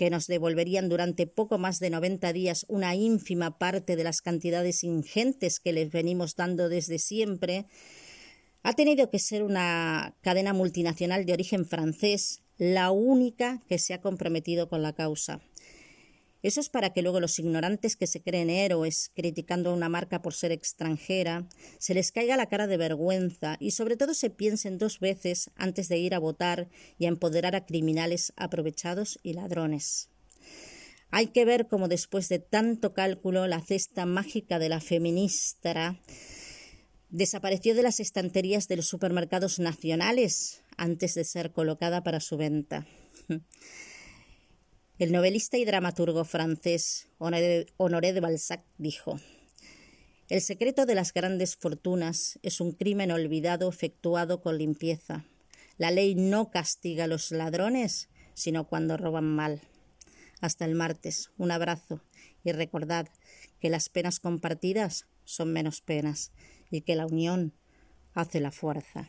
que 0.00 0.08
nos 0.08 0.28
devolverían 0.28 0.88
durante 0.88 1.26
poco 1.26 1.58
más 1.58 1.78
de 1.78 1.90
90 1.90 2.32
días 2.32 2.64
una 2.68 2.94
ínfima 2.94 3.58
parte 3.58 3.96
de 3.96 4.02
las 4.02 4.22
cantidades 4.22 4.82
ingentes 4.82 5.60
que 5.60 5.74
les 5.74 5.90
venimos 5.90 6.36
dando 6.36 6.70
desde 6.70 6.98
siempre, 6.98 7.66
ha 8.62 8.72
tenido 8.72 9.10
que 9.10 9.18
ser 9.18 9.42
una 9.42 10.16
cadena 10.22 10.54
multinacional 10.54 11.26
de 11.26 11.34
origen 11.34 11.66
francés 11.66 12.40
la 12.56 12.90
única 12.90 13.62
que 13.68 13.78
se 13.78 13.92
ha 13.92 14.00
comprometido 14.00 14.70
con 14.70 14.80
la 14.80 14.94
causa. 14.94 15.42
Eso 16.42 16.60
es 16.60 16.70
para 16.70 16.90
que 16.92 17.02
luego 17.02 17.20
los 17.20 17.38
ignorantes 17.38 17.96
que 17.96 18.06
se 18.06 18.22
creen 18.22 18.48
héroes 18.48 19.10
criticando 19.14 19.70
a 19.70 19.74
una 19.74 19.88
marca 19.88 20.22
por 20.22 20.32
ser 20.32 20.52
extranjera 20.52 21.46
se 21.78 21.92
les 21.92 22.12
caiga 22.12 22.36
la 22.36 22.48
cara 22.48 22.66
de 22.66 22.78
vergüenza 22.78 23.56
y 23.60 23.72
sobre 23.72 23.96
todo 23.96 24.14
se 24.14 24.30
piensen 24.30 24.78
dos 24.78 25.00
veces 25.00 25.50
antes 25.56 25.88
de 25.88 25.98
ir 25.98 26.14
a 26.14 26.18
votar 26.18 26.68
y 26.98 27.04
a 27.04 27.08
empoderar 27.08 27.54
a 27.56 27.66
criminales 27.66 28.32
aprovechados 28.36 29.18
y 29.22 29.34
ladrones. 29.34 30.08
Hay 31.10 31.28
que 31.28 31.44
ver 31.44 31.66
cómo 31.66 31.88
después 31.88 32.28
de 32.28 32.38
tanto 32.38 32.94
cálculo 32.94 33.46
la 33.46 33.60
cesta 33.60 34.06
mágica 34.06 34.58
de 34.58 34.68
la 34.68 34.80
feminista 34.80 36.00
desapareció 37.10 37.74
de 37.74 37.82
las 37.82 38.00
estanterías 38.00 38.68
de 38.68 38.76
los 38.76 38.86
supermercados 38.86 39.58
nacionales 39.58 40.62
antes 40.76 41.14
de 41.14 41.24
ser 41.24 41.52
colocada 41.52 42.02
para 42.02 42.20
su 42.20 42.36
venta. 42.36 42.86
El 45.00 45.12
novelista 45.12 45.56
y 45.56 45.64
dramaturgo 45.64 46.26
francés 46.26 47.08
Honoré 47.16 48.12
de 48.12 48.20
Balzac 48.20 48.62
dijo 48.76 49.18
El 50.28 50.42
secreto 50.42 50.84
de 50.84 50.94
las 50.94 51.14
grandes 51.14 51.56
fortunas 51.56 52.38
es 52.42 52.60
un 52.60 52.72
crimen 52.72 53.10
olvidado 53.10 53.70
efectuado 53.70 54.42
con 54.42 54.58
limpieza. 54.58 55.24
La 55.78 55.90
ley 55.90 56.16
no 56.16 56.50
castiga 56.50 57.04
a 57.04 57.06
los 57.06 57.32
ladrones, 57.32 58.10
sino 58.34 58.68
cuando 58.68 58.98
roban 58.98 59.24
mal. 59.24 59.62
Hasta 60.42 60.66
el 60.66 60.74
martes. 60.74 61.30
Un 61.38 61.50
abrazo 61.50 62.02
y 62.44 62.52
recordad 62.52 63.08
que 63.58 63.70
las 63.70 63.88
penas 63.88 64.20
compartidas 64.20 65.06
son 65.24 65.50
menos 65.50 65.80
penas 65.80 66.30
y 66.70 66.82
que 66.82 66.94
la 66.94 67.06
unión 67.06 67.54
hace 68.12 68.38
la 68.38 68.52
fuerza. 68.52 69.08